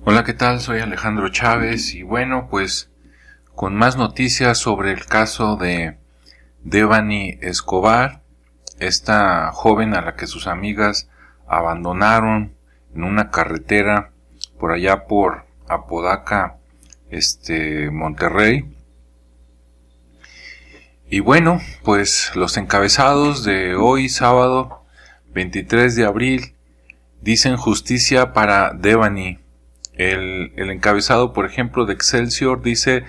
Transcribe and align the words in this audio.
Hola, 0.00 0.24
¿qué 0.24 0.32
tal? 0.32 0.60
Soy 0.60 0.80
Alejandro 0.80 1.28
Chávez 1.28 1.94
y 1.94 2.02
bueno, 2.02 2.48
pues 2.50 2.90
con 3.54 3.76
más 3.76 3.96
noticias 3.96 4.58
sobre 4.58 4.90
el 4.90 5.06
caso 5.06 5.56
de 5.56 5.96
Devani 6.64 7.38
Escobar, 7.40 8.22
esta 8.80 9.52
joven 9.52 9.94
a 9.94 10.00
la 10.00 10.16
que 10.16 10.26
sus 10.26 10.48
amigas 10.48 11.08
abandonaron 11.46 12.54
en 12.94 13.04
una 13.04 13.30
carretera 13.30 14.10
por 14.58 14.72
allá 14.72 15.06
por 15.06 15.46
Apodaca, 15.68 16.56
este 17.10 17.90
Monterrey. 17.90 18.76
Y 21.08 21.20
bueno, 21.20 21.60
pues 21.84 22.32
los 22.34 22.56
encabezados 22.56 23.44
de 23.44 23.76
hoy 23.76 24.08
sábado 24.08 24.84
23 25.34 25.94
de 25.94 26.04
abril 26.04 26.54
dicen 27.20 27.56
justicia 27.56 28.32
para 28.32 28.72
Devani. 28.72 29.41
El, 29.94 30.52
encabezado, 30.56 31.32
por 31.32 31.46
ejemplo, 31.46 31.84
de 31.84 31.92
Excelsior 31.92 32.62
dice 32.62 33.04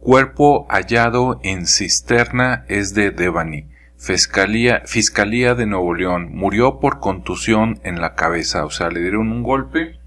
cuerpo 0.00 0.66
hallado 0.68 1.40
en 1.42 1.66
cisterna 1.66 2.64
es 2.68 2.94
de 2.94 3.10
Devani. 3.10 3.68
Fiscalía, 3.98 4.82
Fiscalía 4.86 5.54
de 5.54 5.66
Nuevo 5.66 5.94
León 5.94 6.30
murió 6.32 6.80
por 6.80 6.98
contusión 6.98 7.80
en 7.84 8.00
la 8.00 8.14
cabeza, 8.14 8.64
o 8.64 8.70
sea, 8.70 8.90
le 8.90 9.00
dieron 9.00 9.30
un 9.30 9.42
golpe 9.42 10.00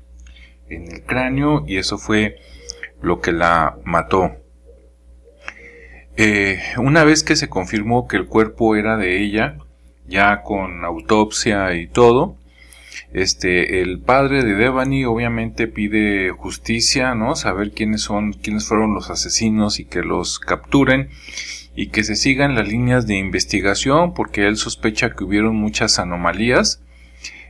en 0.68 0.92
el 0.92 1.04
cráneo 1.04 1.64
y 1.66 1.78
eso 1.78 1.98
fue 1.98 2.36
lo 3.02 3.22
que 3.22 3.32
la 3.32 3.78
mató. 3.86 4.32
Eh, 6.18 6.60
una 6.78 7.04
vez 7.04 7.24
que 7.24 7.36
se 7.36 7.50
confirmó 7.50 8.08
que 8.08 8.18
el 8.18 8.26
cuerpo 8.28 8.76
era 8.76 8.98
de 8.98 9.22
ella, 9.22 9.58
ya 10.08 10.42
con 10.42 10.84
autopsia 10.84 11.74
y 11.76 11.88
todo, 11.88 12.38
este, 13.16 13.82
el 13.82 14.02
padre 14.02 14.44
de 14.44 14.56
Devani 14.56 15.06
obviamente 15.06 15.68
pide 15.68 16.32
justicia, 16.32 17.16
¿no? 17.16 17.38
Saber 17.38 17.72
quiénes 17.72 18.02
son, 18.02 18.34
quiénes 18.34 18.68
fueron 18.68 18.94
los 18.94 19.10
asesinos 19.10 19.80
y 19.80 19.86
que 19.86 20.02
los 20.02 20.38
capturen 20.38 21.10
y 21.78 21.88
que 21.88 22.04
se 22.04 22.18
sigan 22.18 22.56
las 22.56 22.68
líneas 22.68 23.08
de 23.08 23.16
investigación 23.16 24.14
porque 24.14 24.48
él 24.48 24.58
sospecha 24.58 25.12
que 25.12 25.24
hubieron 25.24 25.56
muchas 25.56 25.98
anomalías. 25.98 26.82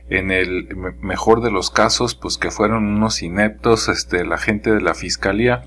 En 0.08 0.30
el 0.30 0.68
mejor 1.00 1.42
de 1.42 1.50
los 1.50 1.70
casos, 1.70 2.14
pues 2.14 2.38
que 2.38 2.52
fueron 2.52 2.86
unos 2.86 3.20
ineptos, 3.24 3.88
este, 3.88 4.24
la 4.24 4.38
gente 4.38 4.70
de 4.70 4.80
la 4.80 4.94
fiscalía 4.94 5.64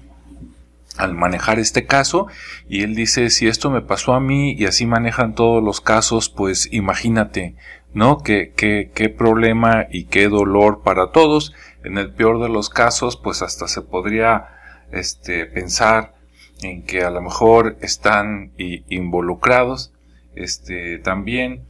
al 0.98 1.14
manejar 1.14 1.60
este 1.60 1.86
caso 1.86 2.28
y 2.68 2.84
él 2.84 2.96
dice 2.96 3.30
si 3.30 3.48
esto 3.48 3.70
me 3.70 3.82
pasó 3.82 4.14
a 4.14 4.20
mí 4.20 4.54
y 4.54 4.66
así 4.66 4.86
manejan 4.86 5.34
todos 5.34 5.64
los 5.64 5.82
casos 5.82 6.30
pues 6.30 6.68
imagínate 6.72 7.56
no 7.94 8.20
qué, 8.20 8.54
qué, 8.56 8.92
qué 8.94 9.10
problema 9.10 9.88
y 9.90 10.06
qué 10.06 10.28
dolor 10.30 10.82
para 10.84 11.12
todos 11.12 11.54
en 11.84 11.98
el 11.98 12.14
peor 12.14 12.42
de 12.42 12.50
los 12.50 12.70
casos 12.70 13.18
pues 13.18 13.42
hasta 13.42 13.68
se 13.68 13.82
podría 13.82 14.48
este 14.92 15.46
pensar 15.46 16.16
en 16.62 16.84
que 16.86 17.04
a 17.04 17.10
lo 17.10 17.22
mejor 17.22 17.78
están 17.82 18.52
involucrados 18.58 19.94
este 20.36 21.00
también 21.00 21.68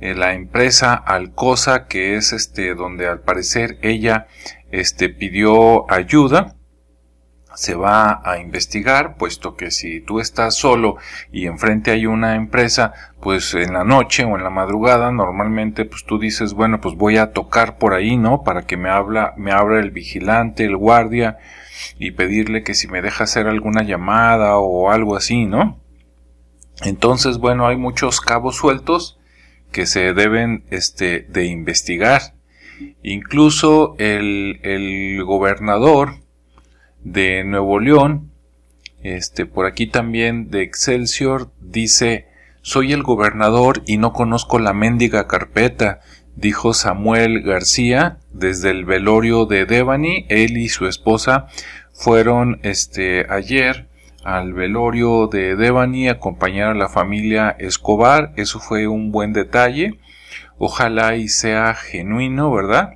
eh, 0.00 0.14
la 0.14 0.34
empresa 0.34 0.94
Alcosa 0.94 1.86
que 1.86 2.16
es 2.16 2.32
este 2.32 2.74
donde 2.74 3.06
al 3.06 3.20
parecer 3.20 3.78
ella 3.82 4.26
este 4.70 5.08
pidió 5.08 5.90
ayuda 5.90 6.56
se 7.56 7.74
va 7.74 8.20
a 8.22 8.38
investigar, 8.38 9.16
puesto 9.16 9.56
que 9.56 9.70
si 9.70 10.00
tú 10.00 10.20
estás 10.20 10.54
solo 10.54 10.98
y 11.32 11.46
enfrente 11.46 11.90
hay 11.90 12.04
una 12.04 12.36
empresa, 12.36 12.92
pues 13.20 13.54
en 13.54 13.72
la 13.72 13.82
noche 13.82 14.24
o 14.24 14.36
en 14.36 14.44
la 14.44 14.50
madrugada 14.50 15.10
normalmente 15.10 15.86
pues 15.86 16.04
tú 16.04 16.18
dices, 16.18 16.52
bueno, 16.52 16.80
pues 16.82 16.94
voy 16.96 17.16
a 17.16 17.32
tocar 17.32 17.78
por 17.78 17.94
ahí, 17.94 18.18
¿no? 18.18 18.44
Para 18.44 18.66
que 18.66 18.76
me 18.76 18.90
habla, 18.90 19.32
me 19.38 19.52
abra 19.52 19.80
el 19.80 19.90
vigilante, 19.90 20.64
el 20.64 20.76
guardia 20.76 21.38
y 21.98 22.10
pedirle 22.10 22.62
que 22.62 22.74
si 22.74 22.88
me 22.88 23.00
deja 23.00 23.24
hacer 23.24 23.46
alguna 23.46 23.82
llamada 23.82 24.58
o 24.58 24.90
algo 24.90 25.16
así, 25.16 25.46
¿no? 25.46 25.80
Entonces, 26.82 27.38
bueno, 27.38 27.66
hay 27.66 27.76
muchos 27.76 28.20
cabos 28.20 28.56
sueltos 28.56 29.18
que 29.72 29.86
se 29.86 30.12
deben 30.12 30.64
este 30.70 31.20
de 31.22 31.46
investigar. 31.46 32.34
Incluso 33.02 33.94
el, 33.98 34.60
el 34.62 35.24
gobernador 35.24 36.25
de 37.06 37.44
Nuevo 37.44 37.78
León, 37.78 38.32
este, 39.00 39.46
por 39.46 39.66
aquí 39.66 39.86
también 39.86 40.50
de 40.50 40.62
Excelsior, 40.62 41.52
dice, 41.60 42.26
soy 42.62 42.92
el 42.92 43.04
gobernador 43.04 43.82
y 43.86 43.96
no 43.96 44.12
conozco 44.12 44.58
la 44.58 44.72
mendiga 44.72 45.28
carpeta, 45.28 46.00
dijo 46.34 46.74
Samuel 46.74 47.42
García 47.42 48.18
desde 48.32 48.70
el 48.70 48.84
velorio 48.84 49.46
de 49.46 49.66
Devani, 49.66 50.26
él 50.28 50.56
y 50.56 50.68
su 50.68 50.88
esposa 50.88 51.46
fueron 51.92 52.58
este 52.64 53.24
ayer 53.30 53.88
al 54.24 54.52
velorio 54.52 55.28
de 55.28 55.54
Devani 55.54 56.08
acompañar 56.08 56.70
a 56.70 56.74
la 56.74 56.88
familia 56.88 57.54
Escobar, 57.60 58.32
eso 58.34 58.58
fue 58.58 58.88
un 58.88 59.12
buen 59.12 59.32
detalle, 59.32 60.00
ojalá 60.58 61.14
y 61.14 61.28
sea 61.28 61.72
genuino, 61.74 62.50
¿verdad? 62.50 62.94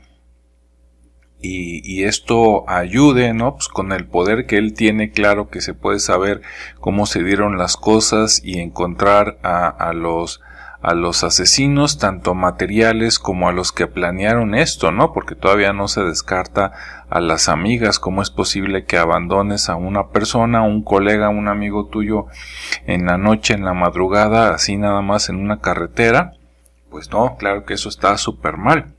Y, 1.42 2.04
esto 2.04 2.68
ayude, 2.68 3.32
¿no? 3.32 3.54
Pues 3.54 3.68
con 3.68 3.92
el 3.92 4.06
poder 4.06 4.46
que 4.46 4.58
él 4.58 4.74
tiene, 4.74 5.10
claro 5.10 5.48
que 5.48 5.60
se 5.60 5.74
puede 5.74 5.98
saber 5.98 6.42
cómo 6.80 7.06
se 7.06 7.22
dieron 7.22 7.56
las 7.56 7.76
cosas 7.76 8.42
y 8.44 8.58
encontrar 8.60 9.38
a, 9.42 9.68
a 9.68 9.92
los 9.92 10.40
a 10.82 10.94
los 10.94 11.24
asesinos, 11.24 11.98
tanto 11.98 12.34
materiales 12.34 13.18
como 13.18 13.50
a 13.50 13.52
los 13.52 13.70
que 13.70 13.86
planearon 13.86 14.54
esto, 14.54 14.90
¿no? 14.90 15.12
Porque 15.12 15.34
todavía 15.34 15.74
no 15.74 15.88
se 15.88 16.02
descarta 16.02 16.72
a 17.10 17.20
las 17.20 17.50
amigas, 17.50 17.98
cómo 17.98 18.22
es 18.22 18.30
posible 18.30 18.86
que 18.86 18.96
abandones 18.96 19.68
a 19.68 19.76
una 19.76 20.08
persona, 20.08 20.62
un 20.62 20.82
colega, 20.82 21.28
un 21.28 21.48
amigo 21.48 21.88
tuyo 21.88 22.28
en 22.86 23.04
la 23.04 23.18
noche, 23.18 23.52
en 23.52 23.66
la 23.66 23.74
madrugada, 23.74 24.54
así 24.54 24.78
nada 24.78 25.02
más 25.02 25.28
en 25.28 25.36
una 25.36 25.60
carretera. 25.60 26.32
Pues 26.90 27.10
no, 27.10 27.36
claro 27.36 27.66
que 27.66 27.74
eso 27.74 27.90
está 27.90 28.16
súper 28.16 28.56
mal 28.56 28.94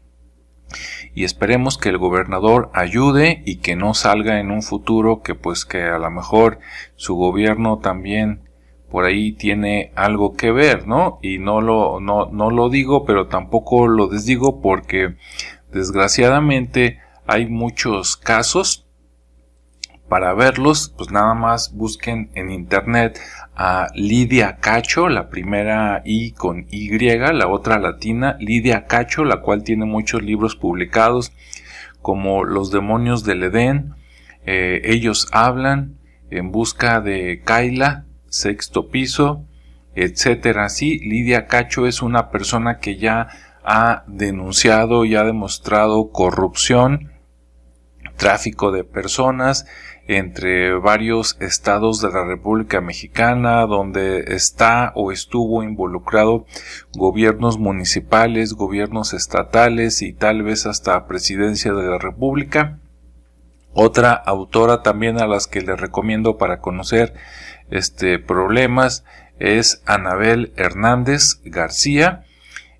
y 1.13 1.23
esperemos 1.23 1.77
que 1.77 1.89
el 1.89 1.97
gobernador 1.97 2.69
ayude 2.73 3.41
y 3.45 3.57
que 3.57 3.75
no 3.75 3.93
salga 3.93 4.39
en 4.39 4.51
un 4.51 4.61
futuro 4.61 5.21
que 5.21 5.35
pues 5.35 5.65
que 5.65 5.83
a 5.83 5.97
lo 5.97 6.09
mejor 6.09 6.59
su 6.95 7.15
gobierno 7.15 7.79
también 7.79 8.41
por 8.89 9.05
ahí 9.05 9.31
tiene 9.31 9.93
algo 9.95 10.35
que 10.35 10.51
ver, 10.51 10.85
¿no? 10.85 11.19
Y 11.21 11.37
no 11.39 11.61
lo, 11.61 12.01
no, 12.01 12.25
no 12.25 12.49
lo 12.49 12.69
digo, 12.69 13.05
pero 13.05 13.27
tampoco 13.27 13.87
lo 13.87 14.07
desdigo 14.07 14.61
porque 14.61 15.15
desgraciadamente 15.71 16.99
hay 17.25 17.47
muchos 17.47 18.17
casos 18.17 18.85
para 20.11 20.33
verlos, 20.33 20.93
pues 20.97 21.09
nada 21.09 21.33
más 21.35 21.73
busquen 21.73 22.31
en 22.35 22.51
internet 22.51 23.17
a 23.55 23.87
Lidia 23.95 24.57
Cacho, 24.57 25.07
la 25.07 25.29
primera 25.29 26.01
I 26.03 26.33
con 26.33 26.67
Y, 26.69 26.89
la 26.99 27.47
otra 27.47 27.79
latina, 27.79 28.35
Lidia 28.37 28.87
Cacho, 28.87 29.23
la 29.23 29.39
cual 29.39 29.63
tiene 29.63 29.85
muchos 29.85 30.21
libros 30.21 30.57
publicados 30.57 31.31
como 32.01 32.43
Los 32.43 32.71
demonios 32.71 33.23
del 33.23 33.43
Edén, 33.43 33.93
eh, 34.45 34.81
Ellos 34.83 35.29
hablan, 35.31 35.95
En 36.29 36.51
busca 36.51 36.99
de 36.99 37.41
Kaila, 37.45 38.03
Sexto 38.27 38.89
piso, 38.89 39.45
etcétera. 39.95 40.67
Sí, 40.67 40.99
Lidia 40.99 41.47
Cacho 41.47 41.87
es 41.87 42.01
una 42.01 42.31
persona 42.31 42.79
que 42.79 42.97
ya 42.97 43.29
ha 43.63 44.03
denunciado 44.07 45.05
y 45.05 45.15
ha 45.15 45.23
demostrado 45.23 46.11
corrupción, 46.11 47.13
tráfico 48.17 48.73
de 48.73 48.83
personas, 48.83 49.65
entre 50.17 50.73
varios 50.73 51.37
estados 51.39 52.01
de 52.01 52.09
la 52.09 52.25
República 52.25 52.81
Mexicana 52.81 53.65
donde 53.65 54.25
está 54.35 54.91
o 54.93 55.13
estuvo 55.13 55.63
involucrado 55.63 56.45
gobiernos 56.93 57.57
municipales, 57.57 58.53
gobiernos 58.53 59.13
estatales 59.13 60.01
y 60.01 60.11
tal 60.11 60.43
vez 60.43 60.65
hasta 60.65 61.07
presidencia 61.07 61.71
de 61.71 61.83
la 61.83 61.97
República. 61.97 62.79
Otra 63.73 64.11
autora 64.11 64.83
también 64.83 65.17
a 65.21 65.27
las 65.27 65.47
que 65.47 65.61
le 65.61 65.77
recomiendo 65.77 66.37
para 66.37 66.59
conocer 66.59 67.13
este 67.69 68.19
problemas 68.19 69.05
es 69.39 69.81
Anabel 69.85 70.51
Hernández 70.57 71.39
García. 71.45 72.25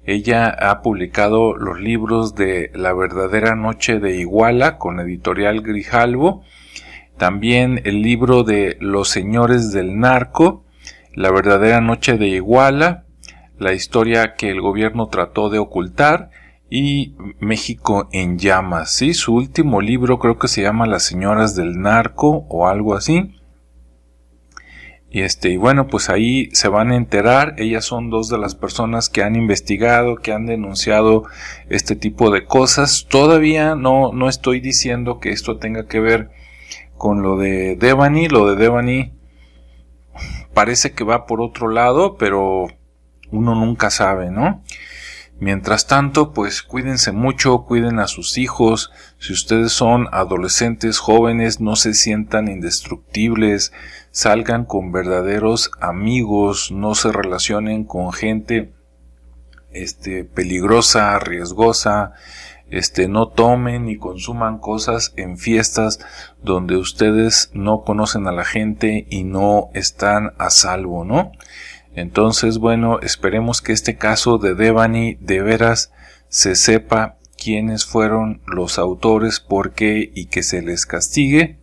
Ella 0.04 0.50
ha 0.50 0.82
publicado 0.82 1.56
los 1.56 1.80
libros 1.80 2.36
de 2.36 2.72
La 2.74 2.92
verdadera 2.92 3.56
noche 3.56 4.00
de 4.00 4.18
Iguala 4.18 4.78
con 4.78 5.00
editorial 5.00 5.62
Grijalvo 5.62 6.44
también 7.22 7.82
el 7.84 8.02
libro 8.02 8.42
de 8.42 8.78
Los 8.80 9.10
Señores 9.10 9.72
del 9.72 10.00
Narco, 10.00 10.66
La 11.14 11.30
verdadera 11.30 11.80
noche 11.80 12.18
de 12.18 12.30
Iguala, 12.30 13.06
la 13.60 13.74
historia 13.74 14.34
que 14.34 14.50
el 14.50 14.60
gobierno 14.60 15.06
trató 15.06 15.52
de 15.52 15.60
ocultar 15.60 16.32
y 16.68 17.14
México 17.40 18.10
en 18.12 18.40
llamas. 18.40 18.92
¿sí? 18.92 19.14
Su 19.14 19.36
último 19.36 19.82
libro 19.82 20.18
creo 20.18 20.40
que 20.40 20.48
se 20.48 20.64
llama 20.64 20.88
Las 20.88 21.04
Señoras 21.04 21.56
del 21.56 21.80
Narco 21.80 22.48
o 22.50 22.68
algo 22.68 22.96
así. 22.96 23.36
Y 25.12 25.22
este, 25.22 25.50
y 25.50 25.58
bueno, 25.58 25.86
pues 25.86 26.10
ahí 26.10 26.50
se 26.54 26.70
van 26.70 26.90
a 26.90 26.96
enterar. 26.96 27.54
Ellas 27.60 27.86
son 27.86 28.10
dos 28.10 28.30
de 28.30 28.40
las 28.40 28.56
personas 28.56 29.10
que 29.10 29.22
han 29.22 29.36
investigado, 29.36 30.16
que 30.16 30.34
han 30.34 30.48
denunciado 30.48 31.26
este 31.70 31.96
tipo 31.96 32.32
de 32.32 32.46
cosas. 32.46 33.06
Todavía 33.08 33.76
no, 33.76 34.12
no 34.12 34.28
estoy 34.28 34.60
diciendo 34.60 35.20
que 35.20 35.30
esto 35.30 35.58
tenga 35.60 35.86
que 35.86 36.00
ver 36.00 36.42
con 37.02 37.24
lo 37.24 37.36
de 37.36 37.76
Devani. 37.78 38.28
Lo 38.28 38.46
de 38.46 38.56
Devani 38.56 39.12
parece 40.54 40.92
que 40.92 41.04
va 41.04 41.26
por 41.26 41.42
otro 41.42 41.68
lado, 41.68 42.16
pero 42.16 42.68
uno 43.32 43.56
nunca 43.56 43.90
sabe, 43.90 44.30
¿no? 44.30 44.64
Mientras 45.40 45.88
tanto, 45.88 46.32
pues 46.32 46.62
cuídense 46.62 47.12
mucho, 47.12 47.66
cuiden 47.66 47.98
a 47.98 48.06
sus 48.06 48.38
hijos. 48.38 48.92
Si 49.18 49.34
ustedes 49.34 49.72
son 49.72 50.10
adolescentes, 50.12 51.00
jóvenes, 51.00 51.60
no 51.60 51.76
se 51.76 51.96
sientan 51.96 52.48
indestructibles, 52.48 53.74
salgan 54.12 54.66
con 54.66 54.92
verdaderos 54.92 55.72
amigos, 55.82 56.72
no 56.72 56.94
se 56.94 57.12
relacionen 57.12 57.84
con 57.84 58.14
gente 58.14 58.74
este 59.74 60.24
peligrosa, 60.24 61.18
riesgosa, 61.20 62.14
este 62.70 63.10
no 63.10 63.28
tomen 63.28 63.86
ni 63.86 63.98
consuman 63.98 64.58
cosas 64.58 65.14
en 65.18 65.38
fiestas 65.38 66.00
donde 66.42 66.78
ustedes 66.78 67.52
no 67.54 67.84
conocen 67.84 68.28
a 68.28 68.32
la 68.32 68.46
gente 68.46 69.06
y 69.10 69.26
no 69.26 69.70
están 69.74 70.34
a 70.38 70.50
salvo, 70.50 71.04
¿no? 71.04 71.34
Entonces, 71.94 72.58
bueno, 72.58 73.00
esperemos 73.02 73.62
que 73.62 73.74
este 73.74 73.98
caso 73.98 74.38
de 74.38 74.56
Devani 74.56 75.16
de 75.16 75.42
veras 75.42 75.92
se 76.30 76.56
sepa 76.56 77.18
quiénes 77.38 77.86
fueron 77.86 78.42
los 78.46 78.80
autores, 78.80 79.42
por 79.42 79.74
qué 79.74 80.10
y 80.16 80.28
que 80.28 80.44
se 80.44 80.62
les 80.62 80.86
castigue. 80.86 81.58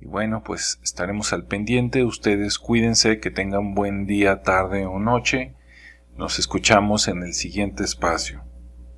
Y 0.00 0.06
bueno, 0.06 0.44
pues 0.44 0.78
estaremos 0.84 1.32
al 1.32 1.44
pendiente. 1.44 2.04
Ustedes 2.04 2.58
cuídense, 2.58 3.18
que 3.18 3.30
tengan 3.32 3.74
buen 3.74 4.06
día, 4.06 4.42
tarde 4.42 4.86
o 4.86 5.00
noche. 5.00 5.54
Nos 6.16 6.38
escuchamos 6.38 7.08
en 7.08 7.22
el 7.24 7.34
siguiente 7.34 7.82
espacio. 7.82 8.44